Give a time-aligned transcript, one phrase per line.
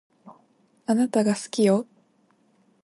[0.87, 1.85] あなたが好きよ